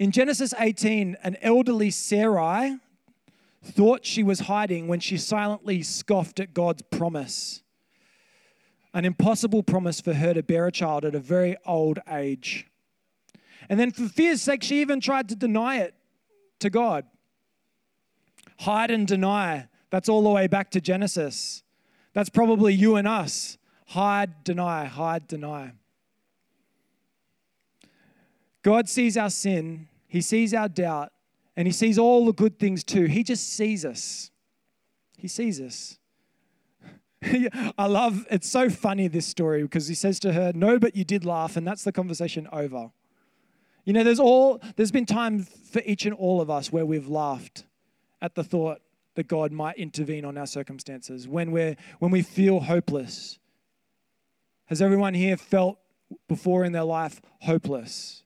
[0.00, 2.78] In Genesis 18, an elderly Sarai
[3.62, 7.62] thought she was hiding when she silently scoffed at God's promise.
[8.94, 12.66] An impossible promise for her to bear a child at a very old age.
[13.68, 15.94] And then, for fear's sake, she even tried to deny it
[16.60, 17.04] to God
[18.60, 19.68] hide and deny.
[19.90, 21.62] That's all the way back to Genesis.
[22.14, 23.58] That's probably you and us.
[23.88, 25.72] Hide, deny, hide, deny.
[28.62, 31.12] God sees our sin, He sees our doubt,
[31.56, 33.06] and He sees all the good things too.
[33.06, 34.30] He just sees us.
[35.16, 35.98] He sees us.
[37.78, 41.04] I love it's so funny this story because he says to her, "No, but you
[41.04, 42.90] did laugh," and that's the conversation over.
[43.84, 47.08] You know, there's all there's been time for each and all of us where we've
[47.08, 47.64] laughed
[48.22, 48.80] at the thought
[49.14, 53.38] that God might intervene on our circumstances, when, we're, when we feel hopeless.
[54.66, 55.78] Has everyone here felt
[56.28, 58.22] before in their life hopeless?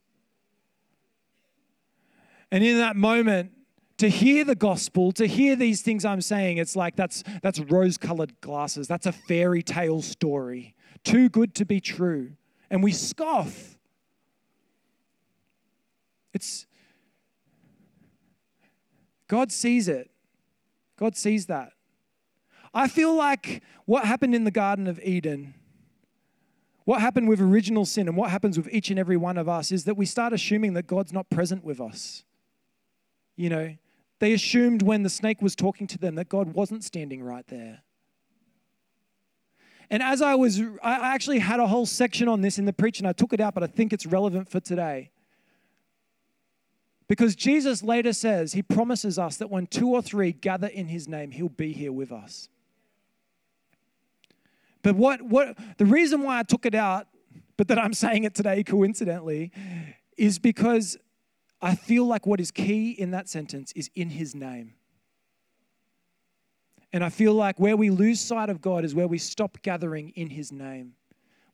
[2.54, 3.50] And in that moment,
[3.98, 8.40] to hear the gospel, to hear these things I'm saying, it's like that's that's rose-colored
[8.40, 8.86] glasses.
[8.86, 10.76] That's a fairy tale story.
[11.02, 12.36] Too good to be true.
[12.70, 13.76] And we scoff.
[16.32, 16.66] It's
[19.26, 20.12] God sees it.
[20.96, 21.72] God sees that.
[22.72, 25.54] I feel like what happened in the Garden of Eden,
[26.84, 29.72] what happened with original sin, and what happens with each and every one of us
[29.72, 32.22] is that we start assuming that God's not present with us.
[33.36, 33.74] You know,
[34.20, 37.82] they assumed when the snake was talking to them that God wasn't standing right there.
[39.90, 42.98] And as I was, I actually had a whole section on this in the preach
[42.98, 45.10] and I took it out, but I think it's relevant for today.
[47.06, 51.06] Because Jesus later says, He promises us that when two or three gather in His
[51.06, 52.48] name, He'll be here with us.
[54.82, 57.06] But what, what the reason why I took it out,
[57.56, 59.52] but that I'm saying it today coincidentally,
[60.16, 60.96] is because
[61.64, 64.74] I feel like what is key in that sentence is in His name.
[66.92, 70.10] And I feel like where we lose sight of God is where we stop gathering
[70.10, 70.94] in His name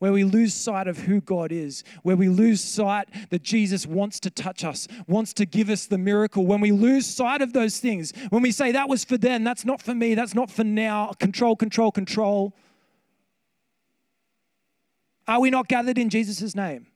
[0.00, 4.18] where we lose sight of who God is, where we lose sight that Jesus wants
[4.20, 7.78] to touch us, wants to give us the miracle, when we lose sight of those
[7.78, 10.64] things, when we say that was for them, that's not for me, that's not for
[10.64, 12.56] now, control, control, control.
[15.28, 16.86] Are we not gathered in Jesus' name?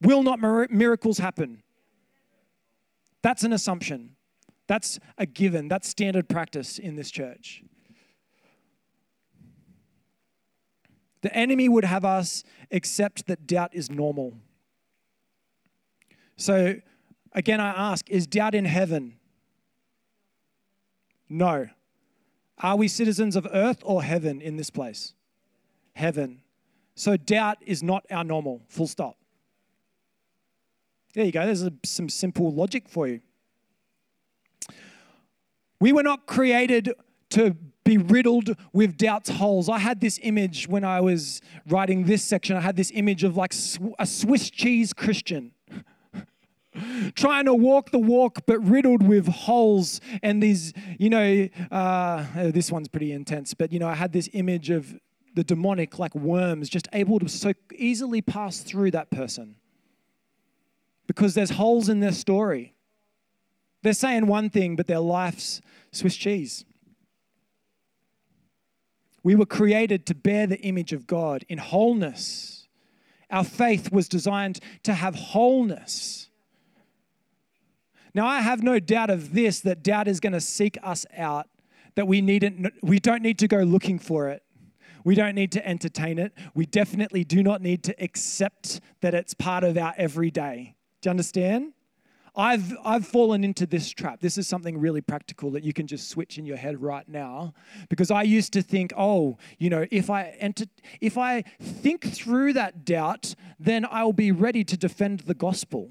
[0.00, 1.62] Will not miracles happen?
[3.26, 4.10] That's an assumption.
[4.68, 5.66] That's a given.
[5.66, 7.64] That's standard practice in this church.
[11.22, 14.34] The enemy would have us accept that doubt is normal.
[16.36, 16.76] So,
[17.32, 19.16] again, I ask is doubt in heaven?
[21.28, 21.66] No.
[22.58, 25.14] Are we citizens of earth or heaven in this place?
[25.94, 26.42] Heaven.
[26.94, 29.16] So, doubt is not our normal, full stop.
[31.16, 31.46] There you go.
[31.46, 33.20] There's some simple logic for you.
[35.80, 36.92] We were not created
[37.30, 39.70] to be riddled with doubt's holes.
[39.70, 42.54] I had this image when I was writing this section.
[42.54, 43.54] I had this image of like
[43.98, 45.52] a Swiss cheese Christian.
[47.14, 52.50] Trying to walk the walk, but riddled with holes and these, you know, uh, oh,
[52.50, 54.94] this one's pretty intense, but you know, I had this image of
[55.34, 59.56] the demonic, like worms, just able to so easily pass through that person
[61.06, 62.74] because there's holes in their story.
[63.82, 65.60] They're saying one thing, but their life's
[65.92, 66.64] Swiss cheese.
[69.22, 72.68] We were created to bear the image of God in wholeness.
[73.30, 76.28] Our faith was designed to have wholeness.
[78.14, 81.48] Now, I have no doubt of this that doubt is going to seek us out,
[81.96, 84.42] that we, needn't, we don't need to go looking for it.
[85.04, 86.32] We don't need to entertain it.
[86.54, 90.75] We definitely do not need to accept that it's part of our everyday.
[91.00, 91.72] Do you understand?
[92.36, 94.20] I've, I've fallen into this trap.
[94.20, 97.54] This is something really practical that you can just switch in your head right now.
[97.88, 100.66] Because I used to think, oh, you know, if I enter,
[101.00, 105.90] if I think through that doubt, then I'll be ready to defend the gospel.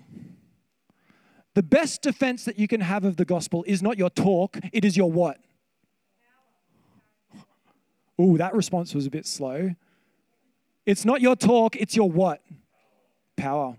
[1.56, 4.86] The best defense that you can have of the gospel is not your talk, it
[4.86, 5.40] is your what?
[8.20, 9.74] Oh, that response was a bit slow.
[10.86, 12.42] It's not your talk, it's your what?
[13.36, 13.78] Power.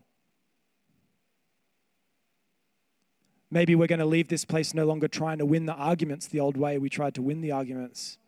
[3.50, 6.40] Maybe we're going to leave this place no longer trying to win the arguments the
[6.40, 8.18] old way we tried to win the arguments.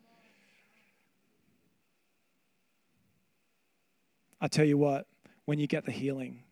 [4.41, 5.07] I tell you what,
[5.45, 6.43] when you get the healing,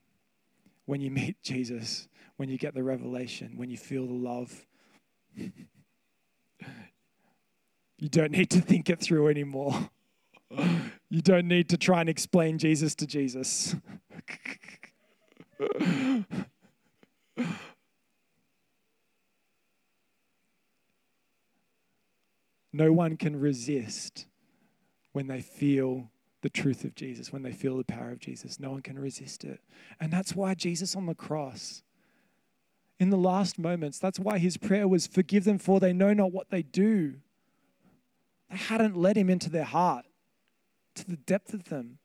[0.86, 4.66] when you meet Jesus, when you get the revelation, when you feel the love,
[5.36, 5.52] you
[8.10, 9.90] don't need to think it through anymore.
[11.10, 13.78] You don't need to try and explain Jesus to Jesus.
[22.78, 24.28] No one can resist
[25.12, 26.12] when they feel
[26.42, 28.60] the truth of Jesus, when they feel the power of Jesus.
[28.60, 29.62] No one can resist it.
[30.00, 31.82] And that's why Jesus on the cross,
[33.00, 36.32] in the last moments, that's why his prayer was, Forgive them, for they know not
[36.32, 37.16] what they do.
[38.52, 40.06] They hadn't let him into their heart,
[40.94, 41.98] to the depth of them.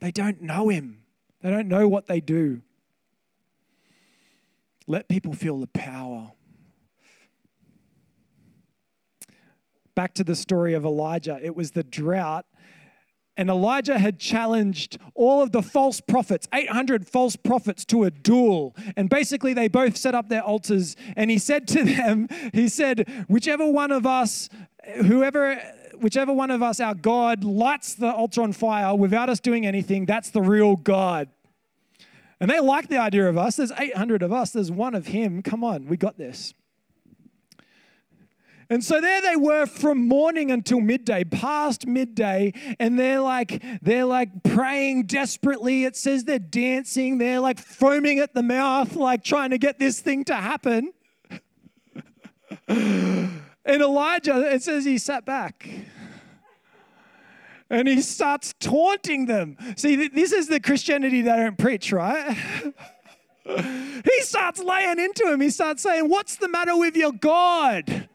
[0.00, 1.04] They don't know him,
[1.42, 2.62] they don't know what they do.
[4.88, 6.32] Let people feel the power
[9.96, 11.40] back to the story of Elijah.
[11.42, 12.46] It was the drought.
[13.36, 18.74] And Elijah had challenged all of the false prophets, 800 false prophets, to a duel.
[18.96, 20.96] And basically, they both set up their altars.
[21.16, 24.48] And he said to them, He said, whichever one of us,
[25.04, 25.56] whoever,
[26.00, 30.06] whichever one of us, our God, lights the altar on fire without us doing anything,
[30.06, 31.28] that's the real God.
[32.40, 33.56] And they like the idea of us.
[33.56, 35.42] There's 800 of us, there's one of him.
[35.42, 36.54] Come on, we got this.
[38.68, 44.04] And so there they were from morning until midday, past midday, and they're like they're
[44.04, 45.84] like praying desperately.
[45.84, 50.00] It says they're dancing, they're like foaming at the mouth, like trying to get this
[50.00, 50.92] thing to happen.
[52.68, 55.68] and Elijah, it says he sat back.
[57.68, 59.56] And he starts taunting them.
[59.76, 62.36] See, this is the Christianity they don't preach, right?
[63.44, 65.40] he starts laying into him.
[65.40, 68.08] He starts saying, What's the matter with your God?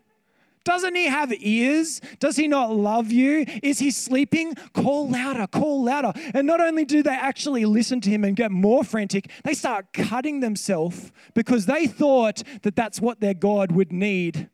[0.63, 2.01] Doesn't he have ears?
[2.19, 3.45] Does he not love you?
[3.63, 4.53] Is he sleeping?
[4.73, 6.13] Call louder, call louder.
[6.33, 9.91] And not only do they actually listen to him and get more frantic, they start
[9.93, 14.49] cutting themselves because they thought that that's what their God would need.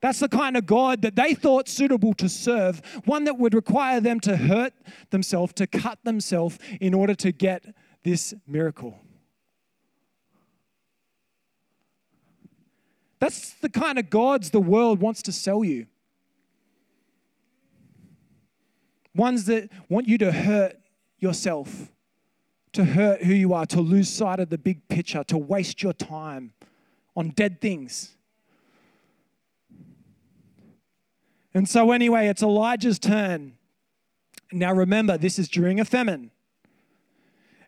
[0.00, 4.00] That's the kind of God that they thought suitable to serve, one that would require
[4.00, 4.74] them to hurt
[5.10, 9.00] themselves, to cut themselves in order to get this miracle.
[13.18, 15.86] That's the kind of gods the world wants to sell you.
[19.14, 20.76] Ones that want you to hurt
[21.18, 21.90] yourself,
[22.72, 25.94] to hurt who you are, to lose sight of the big picture, to waste your
[25.94, 26.52] time
[27.16, 28.16] on dead things.
[31.54, 33.54] And so, anyway, it's Elijah's turn.
[34.52, 36.30] Now, remember, this is during a famine.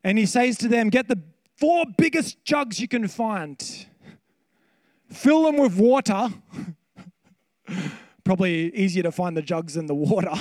[0.05, 1.19] And he says to them, Get the
[1.57, 3.59] four biggest jugs you can find
[5.11, 6.29] fill them with water.
[8.25, 10.35] Probably easier to find the jugs than the water.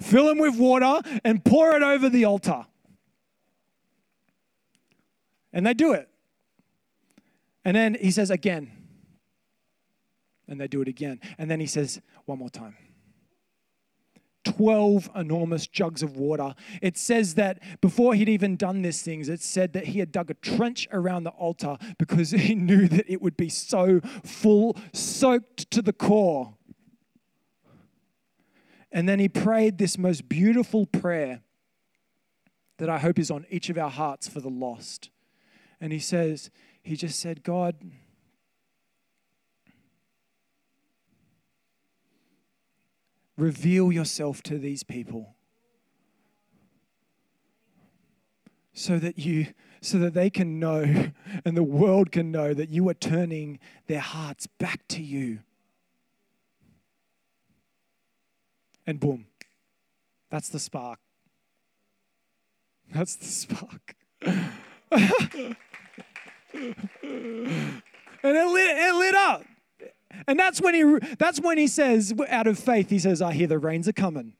[0.00, 2.66] fill them with water and pour it over the altar.
[5.52, 6.08] And they do it.
[7.64, 8.72] And then he says again.
[10.46, 11.20] And they do it again.
[11.36, 12.76] And then he says one more time.
[14.44, 16.54] 12 enormous jugs of water.
[16.80, 20.30] It says that before he'd even done these things, it said that he had dug
[20.30, 25.70] a trench around the altar because he knew that it would be so full, soaked
[25.70, 26.54] to the core.
[28.90, 31.42] And then he prayed this most beautiful prayer
[32.78, 35.10] that I hope is on each of our hearts for the lost.
[35.80, 36.50] And he says,
[36.82, 37.76] he just said, God,
[43.38, 45.36] reveal yourself to these people
[48.74, 49.46] so that you
[49.80, 50.82] so that they can know
[51.44, 55.38] and the world can know that you are turning their hearts back to you.
[58.86, 59.26] And boom
[60.30, 60.98] that's the spark.
[62.92, 63.94] That's the spark.
[68.20, 68.67] And it lit,
[70.28, 73.48] and that's when he that's when he says, out of faith, he says, I hear
[73.48, 74.34] the rains are coming.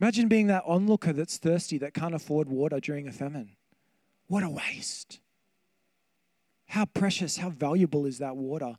[0.00, 3.50] Imagine being that onlooker that's thirsty, that can't afford water during a famine.
[4.28, 5.20] What a waste.
[6.66, 8.74] How precious, how valuable is that water?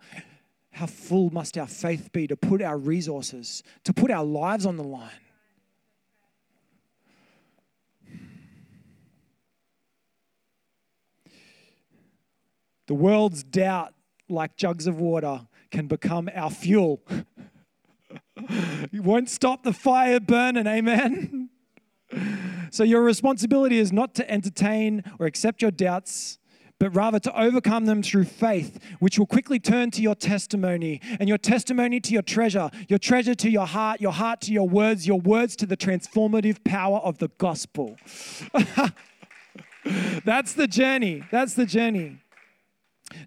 [0.72, 4.78] How full must our faith be to put our resources, to put our lives on
[4.78, 5.10] the line?
[12.90, 13.94] The world's doubt,
[14.30, 17.04] like jugs of water, can become our fuel.
[18.90, 21.50] you won't stop the fire burning, amen?
[22.72, 26.40] so, your responsibility is not to entertain or accept your doubts,
[26.80, 31.30] but rather to overcome them through faith, which will quickly turn to your testimony, and
[31.30, 35.06] your testimony to your treasure, your treasure to your heart, your heart to your words,
[35.06, 37.98] your words to the transformative power of the gospel.
[40.26, 41.22] That's the journey.
[41.30, 42.18] That's the journey.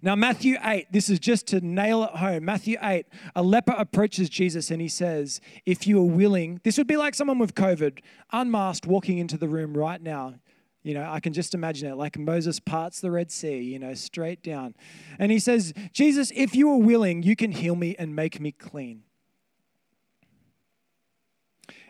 [0.01, 2.45] Now, Matthew 8, this is just to nail it home.
[2.45, 3.05] Matthew 8,
[3.35, 7.15] a leper approaches Jesus and he says, If you are willing, this would be like
[7.15, 7.99] someone with COVID,
[8.31, 10.35] unmasked, walking into the room right now.
[10.83, 13.93] You know, I can just imagine it like Moses parts the Red Sea, you know,
[13.93, 14.75] straight down.
[15.17, 18.51] And he says, Jesus, if you are willing, you can heal me and make me
[18.51, 19.03] clean.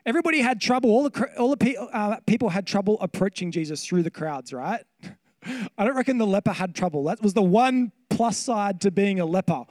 [0.05, 4.11] Everybody had trouble, all the, all the uh, people had trouble approaching Jesus through the
[4.11, 4.83] crowds, right?
[5.77, 7.03] I don't reckon the leper had trouble.
[7.05, 9.65] That was the one plus side to being a leper.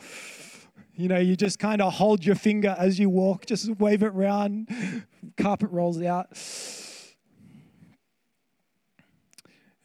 [0.94, 4.08] You know, you just kind of hold your finger as you walk, just wave it
[4.08, 4.68] around,
[5.36, 6.36] carpet rolls out.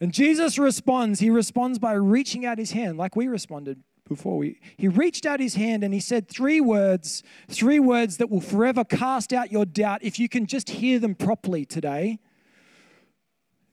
[0.00, 1.20] And Jesus responds.
[1.20, 4.38] He responds by reaching out his hand, like we responded before.
[4.38, 8.40] We, he reached out his hand and he said three words, three words that will
[8.40, 12.18] forever cast out your doubt if you can just hear them properly today.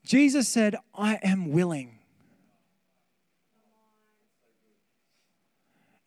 [0.04, 1.95] Jesus said, I am willing.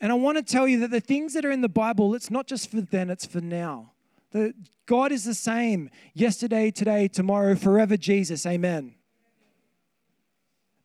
[0.01, 2.31] And I want to tell you that the things that are in the Bible, it's
[2.31, 3.91] not just for then, it's for now.
[4.31, 4.53] The
[4.85, 8.45] God is the same yesterday, today, tomorrow, forever Jesus.
[8.45, 8.95] Amen.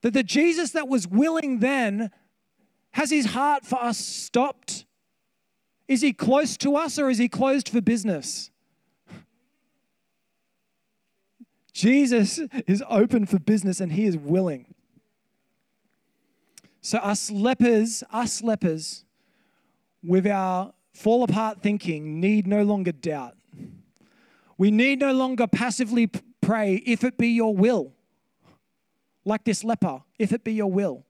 [0.03, 2.11] That the Jesus that was willing then
[2.93, 4.87] has his heart for us stopped?
[5.89, 8.51] Is he close to us or is he closed for business?
[11.73, 14.74] Jesus is open for business and he is willing.
[16.85, 19.07] So, us lepers, us lepers,
[20.03, 23.39] with our fall apart thinking, need no longer doubt.
[24.59, 26.11] We need no longer passively
[26.43, 27.95] pray, if it be your will,
[29.25, 31.07] like this leper, if it be your will.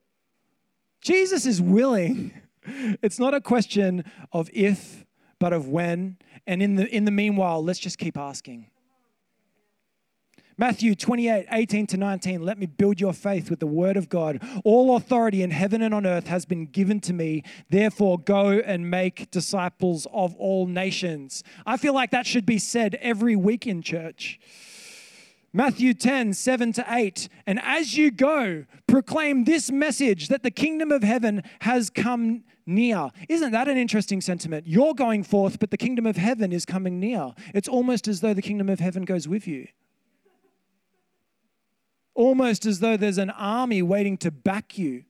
[1.01, 2.33] Jesus is willing.
[3.03, 5.05] It's not a question of if,
[5.39, 6.17] but of when.
[6.47, 8.71] And in the, in the meanwhile, let's just keep asking.
[10.57, 12.43] Matthew 28, 18 to 19.
[12.43, 14.41] Let me build your faith with the word of God.
[14.65, 17.43] All authority in heaven and on earth has been given to me.
[17.71, 21.43] Therefore, go and make disciples of all nations.
[21.67, 24.39] I feel like that should be said every week in church.
[25.53, 27.29] Matthew 10, 7 to 8.
[27.47, 33.11] And as you go, proclaim this message that the kingdom of heaven has come near.
[33.29, 34.69] Isn't that an interesting sentiment?
[34.69, 37.35] You're going forth, but the kingdom of heaven is coming near.
[37.55, 39.67] It's almost as though the kingdom of heaven goes with you
[42.15, 45.05] almost as though there's an army waiting to back you.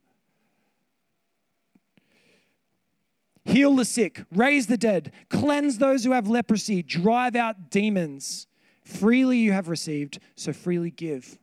[3.45, 8.47] Heal the sick, raise the dead, cleanse those who have leprosy, drive out demons.
[8.83, 11.37] Freely you have received, so freely give.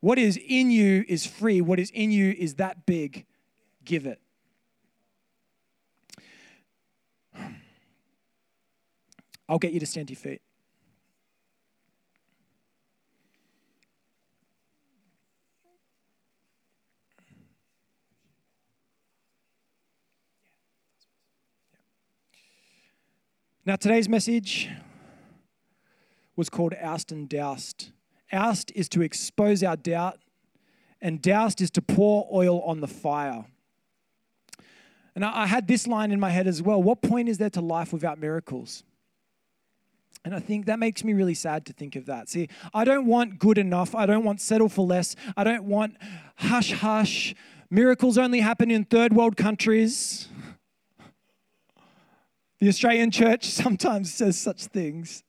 [0.00, 1.60] What is in you is free.
[1.60, 3.26] What is in you is that big.
[3.84, 4.20] Give it.
[9.46, 10.42] I'll get you to stand to your feet.
[23.70, 24.68] Now, today's message
[26.34, 27.92] was called Oust and Doused.
[28.32, 30.18] Oust is to expose our doubt,
[31.00, 33.44] and doused is to pour oil on the fire.
[35.14, 37.60] And I had this line in my head as well What point is there to
[37.60, 38.82] life without miracles?
[40.24, 42.28] And I think that makes me really sad to think of that.
[42.28, 43.94] See, I don't want good enough.
[43.94, 45.14] I don't want settle for less.
[45.36, 45.96] I don't want
[46.34, 47.36] hush hush.
[47.70, 50.26] Miracles only happen in third world countries.
[52.60, 55.24] The Australian church sometimes says such things.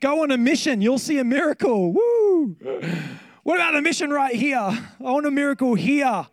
[0.00, 1.92] Go on a mission, you'll see a miracle.
[1.92, 2.56] Woo!
[3.42, 4.56] What about a mission right here?
[4.58, 6.26] I want a miracle here.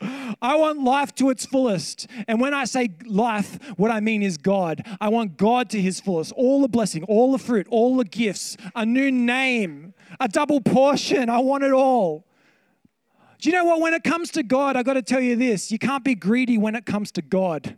[0.00, 2.06] I want life to its fullest.
[2.28, 4.86] And when I say life, what I mean is God.
[5.00, 6.32] I want God to his fullest.
[6.32, 11.28] All the blessing, all the fruit, all the gifts, a new name, a double portion.
[11.28, 12.24] I want it all.
[13.40, 13.80] Do you know what?
[13.80, 16.58] When it comes to God, I got to tell you this you can't be greedy
[16.58, 17.76] when it comes to God.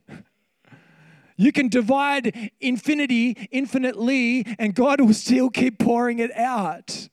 [1.41, 7.09] You can divide infinity infinitely, and God will still keep pouring it out.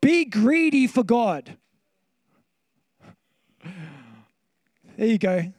[0.00, 1.56] Be greedy for God.
[4.96, 5.52] There you go.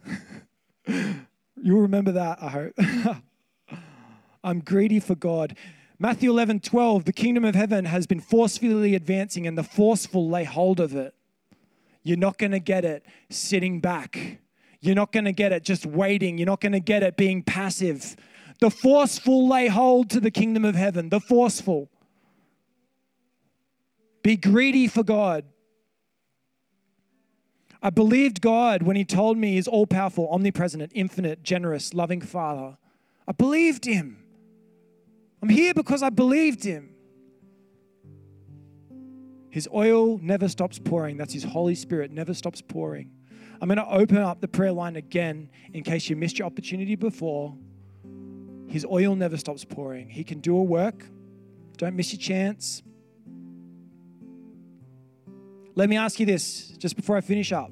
[0.86, 2.74] You'll remember that, I hope.
[4.44, 5.56] I'm greedy for God.
[5.98, 10.44] Matthew 11, 12, the kingdom of heaven has been forcefully advancing, and the forceful lay
[10.44, 11.16] hold of it.
[12.04, 14.40] You're not going to get it sitting back.
[14.86, 16.38] You're not going to get it just waiting.
[16.38, 18.16] You're not going to get it being passive.
[18.60, 21.10] The forceful lay hold to the kingdom of heaven.
[21.10, 21.90] The forceful.
[24.22, 25.46] Be greedy for God.
[27.82, 32.78] I believed God when He told me He's all powerful, omnipresent, infinite, generous, loving Father.
[33.28, 34.24] I believed Him.
[35.42, 36.92] I'm here because I believed Him.
[39.50, 41.18] His oil never stops pouring.
[41.18, 43.12] That's His Holy Spirit never stops pouring.
[43.62, 46.96] I'm going to open up the prayer line again in case you missed your opportunity
[46.96, 47.56] before.
[48.68, 50.10] His oil never stops pouring.
[50.10, 51.06] He can do a work.
[51.78, 52.84] Don't miss your chance.
[55.76, 57.72] Let me ask you this just before I finish up.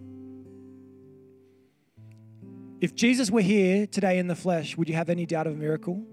[2.82, 5.56] If Jesus were here today in the flesh, would you have any doubt of a
[5.56, 6.06] miracle?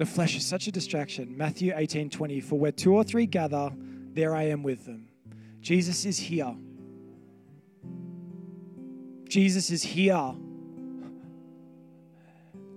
[0.00, 1.36] The flesh is such a distraction.
[1.36, 3.70] Matthew 18 20, for where two or three gather,
[4.14, 5.10] there I am with them.
[5.60, 6.56] Jesus is here.
[9.28, 10.32] Jesus is here.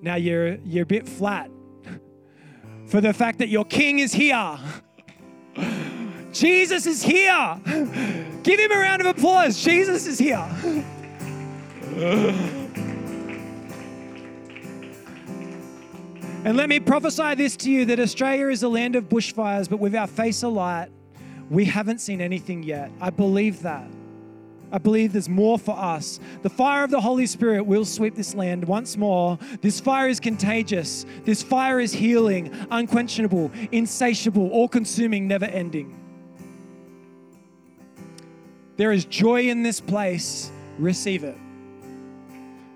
[0.01, 1.49] Now you're, you're a bit flat
[2.87, 4.59] for the fact that your king is here.
[6.33, 7.57] Jesus is here.
[8.43, 9.63] Give him a round of applause.
[9.63, 10.45] Jesus is here.
[16.45, 19.79] And let me prophesy this to you that Australia is a land of bushfires, but
[19.79, 20.89] with our face alight,
[21.49, 22.91] we haven't seen anything yet.
[22.99, 23.87] I believe that.
[24.69, 26.19] I believe there's more for us.
[26.41, 29.39] The fire of the Holy Spirit will sweep this land once more.
[29.61, 31.05] This fire is contagious.
[31.23, 35.97] This fire is healing, unquenchable, insatiable, all consuming, never ending.
[38.75, 40.51] There is joy in this place.
[40.77, 41.37] Receive it.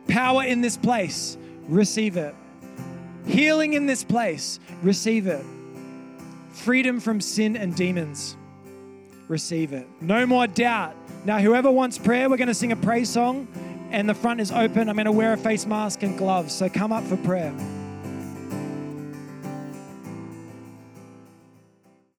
[0.07, 1.37] Power in this place.
[1.67, 2.33] Receive it.
[3.27, 4.59] Healing in this place.
[4.81, 5.45] Receive it.
[6.51, 8.35] Freedom from sin and demons.
[9.27, 9.87] Receive it.
[10.01, 10.95] No more doubt
[11.27, 13.49] now, whoever wants prayer, we're going to sing a praise song,
[13.91, 14.87] and the front is open.
[14.87, 17.53] I'm going to wear a face mask and gloves, so come up for prayer.